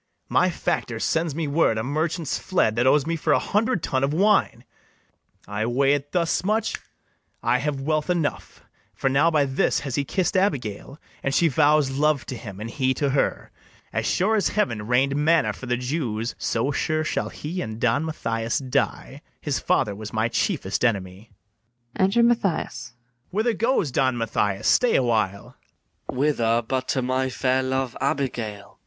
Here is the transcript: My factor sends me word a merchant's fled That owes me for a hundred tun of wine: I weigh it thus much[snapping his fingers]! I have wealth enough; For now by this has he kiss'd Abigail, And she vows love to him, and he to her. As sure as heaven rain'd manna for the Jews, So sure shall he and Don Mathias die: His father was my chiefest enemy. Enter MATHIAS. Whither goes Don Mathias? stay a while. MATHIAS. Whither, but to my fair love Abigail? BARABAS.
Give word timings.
My 0.29 0.49
factor 0.49 0.97
sends 0.99 1.35
me 1.35 1.47
word 1.47 1.77
a 1.77 1.83
merchant's 1.83 2.39
fled 2.39 2.75
That 2.75 2.87
owes 2.87 3.05
me 3.05 3.15
for 3.15 3.33
a 3.33 3.37
hundred 3.37 3.83
tun 3.83 4.03
of 4.03 4.15
wine: 4.15 4.65
I 5.47 5.67
weigh 5.67 5.93
it 5.93 6.11
thus 6.11 6.41
much[snapping 6.41 6.69
his 6.69 6.73
fingers]! 6.79 6.89
I 7.43 7.57
have 7.59 7.81
wealth 7.81 8.09
enough; 8.09 8.63
For 8.95 9.09
now 9.11 9.29
by 9.29 9.45
this 9.45 9.81
has 9.81 9.93
he 9.93 10.03
kiss'd 10.03 10.35
Abigail, 10.35 10.99
And 11.21 11.35
she 11.35 11.47
vows 11.49 11.91
love 11.91 12.25
to 12.25 12.35
him, 12.35 12.59
and 12.59 12.71
he 12.71 12.95
to 12.95 13.11
her. 13.11 13.51
As 13.93 14.07
sure 14.07 14.35
as 14.35 14.49
heaven 14.49 14.87
rain'd 14.87 15.15
manna 15.15 15.53
for 15.53 15.67
the 15.67 15.77
Jews, 15.77 16.33
So 16.39 16.71
sure 16.71 17.03
shall 17.03 17.29
he 17.29 17.61
and 17.61 17.79
Don 17.79 18.03
Mathias 18.03 18.57
die: 18.57 19.21
His 19.39 19.59
father 19.59 19.93
was 19.93 20.11
my 20.11 20.29
chiefest 20.29 20.83
enemy. 20.83 21.29
Enter 21.95 22.23
MATHIAS. 22.23 22.93
Whither 23.29 23.53
goes 23.53 23.91
Don 23.91 24.17
Mathias? 24.17 24.65
stay 24.65 24.95
a 24.95 25.03
while. 25.03 25.57
MATHIAS. 26.09 26.17
Whither, 26.17 26.63
but 26.67 26.87
to 26.87 27.03
my 27.03 27.29
fair 27.29 27.61
love 27.61 27.95
Abigail? 28.01 28.49
BARABAS. 28.61 28.77